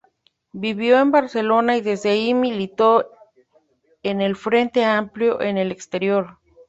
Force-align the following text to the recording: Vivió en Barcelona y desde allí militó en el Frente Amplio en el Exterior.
Vivió 0.53 0.99
en 0.99 1.11
Barcelona 1.11 1.77
y 1.77 1.81
desde 1.81 2.09
allí 2.09 2.33
militó 2.33 3.07
en 4.01 4.19
el 4.19 4.35
Frente 4.35 4.83
Amplio 4.83 5.41
en 5.41 5.59
el 5.59 5.71
Exterior. 5.71 6.39